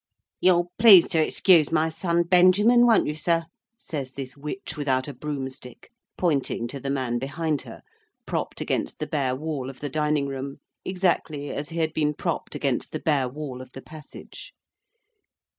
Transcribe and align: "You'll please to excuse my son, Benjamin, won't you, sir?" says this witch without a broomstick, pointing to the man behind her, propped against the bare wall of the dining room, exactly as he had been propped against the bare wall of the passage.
"You'll 0.39 0.71
please 0.79 1.07
to 1.09 1.19
excuse 1.23 1.71
my 1.71 1.89
son, 1.89 2.23
Benjamin, 2.23 2.87
won't 2.87 3.05
you, 3.05 3.13
sir?" 3.13 3.45
says 3.77 4.13
this 4.13 4.35
witch 4.35 4.75
without 4.75 5.07
a 5.07 5.13
broomstick, 5.13 5.91
pointing 6.17 6.67
to 6.69 6.79
the 6.79 6.89
man 6.89 7.19
behind 7.19 7.61
her, 7.61 7.83
propped 8.25 8.61
against 8.61 8.97
the 8.97 9.05
bare 9.05 9.35
wall 9.35 9.69
of 9.69 9.79
the 9.79 9.89
dining 9.89 10.25
room, 10.25 10.57
exactly 10.83 11.51
as 11.51 11.69
he 11.69 11.77
had 11.77 11.93
been 11.93 12.15
propped 12.15 12.55
against 12.55 12.93
the 12.93 12.99
bare 12.99 13.29
wall 13.29 13.61
of 13.61 13.73
the 13.73 13.81
passage. 13.83 14.55